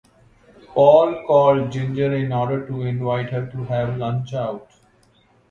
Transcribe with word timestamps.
Paul 0.73 1.25
called 1.27 1.71
Ginger 1.71 2.15
in 2.15 2.33
order 2.33 2.65
to 2.65 2.81
invite 2.81 3.29
her 3.29 3.45
to 3.51 3.65
have 3.65 3.97
lunch 3.97 4.33
out. 4.33 4.67